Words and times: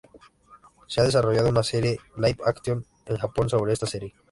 Se 0.87 0.99
ha 0.99 1.03
desarrollado 1.03 1.49
una 1.49 1.61
serie 1.61 1.99
live 2.17 2.39
action 2.43 2.83
en 3.05 3.17
Japón 3.17 3.49
sobre 3.51 3.73
esta 3.73 3.85
serie. 3.85 4.15